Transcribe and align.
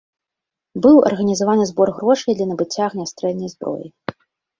Быў 0.85 0.95
арганізаваны 1.09 1.67
збор 1.71 1.91
грошай 1.97 2.31
для 2.39 2.47
набыцця 2.53 2.81
агнястрэльнай 2.87 3.53
зброі. 3.53 3.87